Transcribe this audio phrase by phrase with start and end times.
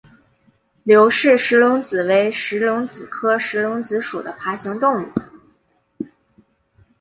[0.81, 5.13] 刘氏石龙子为石龙子科石龙子属的爬行动物。